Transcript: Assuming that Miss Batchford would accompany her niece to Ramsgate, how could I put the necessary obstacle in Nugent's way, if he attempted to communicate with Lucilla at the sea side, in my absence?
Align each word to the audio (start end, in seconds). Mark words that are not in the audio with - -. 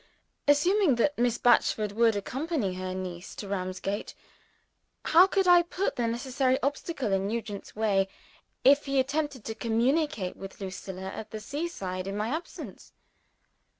Assuming 0.47 0.95
that 0.95 1.15
Miss 1.15 1.37
Batchford 1.37 1.91
would 1.91 2.15
accompany 2.15 2.73
her 2.73 2.95
niece 2.95 3.35
to 3.35 3.47
Ramsgate, 3.47 4.15
how 5.05 5.27
could 5.27 5.47
I 5.47 5.61
put 5.61 5.95
the 5.95 6.07
necessary 6.07 6.57
obstacle 6.63 7.13
in 7.13 7.27
Nugent's 7.27 7.75
way, 7.75 8.07
if 8.63 8.85
he 8.85 8.99
attempted 8.99 9.45
to 9.45 9.53
communicate 9.53 10.35
with 10.35 10.59
Lucilla 10.59 11.03
at 11.11 11.29
the 11.29 11.39
sea 11.39 11.67
side, 11.67 12.07
in 12.07 12.17
my 12.17 12.29
absence? 12.29 12.93